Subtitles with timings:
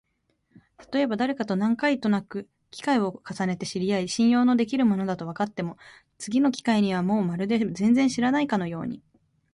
[0.77, 5.77] たとえばだれかと何回となく機会を重ねて知り合い、信用のできる者だとわかっても、
[6.17, 9.03] 次の機会にはもうまるで全然知らないかのように、